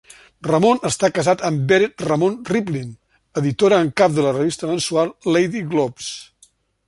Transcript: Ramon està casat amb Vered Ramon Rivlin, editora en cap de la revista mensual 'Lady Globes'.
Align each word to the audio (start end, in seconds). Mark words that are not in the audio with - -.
Ramon 0.45 0.79
està 0.87 1.09
casat 1.17 1.43
amb 1.49 1.59
Vered 1.73 2.03
Ramon 2.07 2.39
Rivlin, 2.53 2.89
editora 3.43 3.81
en 3.87 3.93
cap 4.03 4.17
de 4.17 4.25
la 4.29 4.33
revista 4.39 4.71
mensual 4.73 5.13
'Lady 5.35 5.63
Globes'. 5.75 6.11